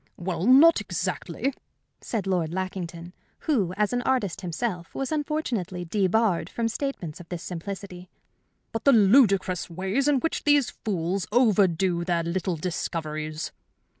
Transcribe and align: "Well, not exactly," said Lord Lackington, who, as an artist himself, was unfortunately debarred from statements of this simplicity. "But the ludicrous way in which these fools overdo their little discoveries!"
"Well, 0.17 0.47
not 0.47 0.81
exactly," 0.81 1.53
said 1.99 2.25
Lord 2.25 2.51
Lackington, 2.51 3.13
who, 3.41 3.71
as 3.77 3.93
an 3.93 4.01
artist 4.01 4.41
himself, 4.41 4.95
was 4.95 5.11
unfortunately 5.11 5.85
debarred 5.85 6.49
from 6.49 6.67
statements 6.69 7.19
of 7.19 7.29
this 7.29 7.43
simplicity. 7.43 8.09
"But 8.71 8.85
the 8.85 8.93
ludicrous 8.93 9.69
way 9.69 9.95
in 9.97 10.19
which 10.21 10.43
these 10.43 10.71
fools 10.71 11.27
overdo 11.31 12.03
their 12.03 12.23
little 12.23 12.55
discoveries!" 12.57 13.51